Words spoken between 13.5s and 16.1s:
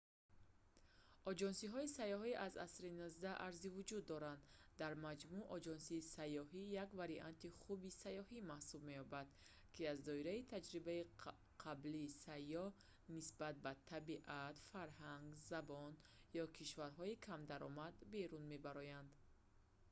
ба табиат фарҳанг забон